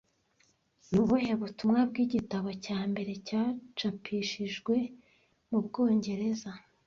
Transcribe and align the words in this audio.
Ni 0.91 0.97
ubuhe 1.03 1.31
butumwa 1.41 1.79
bw'igitabo 1.89 2.49
cya 2.65 2.79
mbere 2.91 3.11
cyacapishijwe 3.27 4.75
mu 5.49 5.59
Bwongereza 5.65 6.51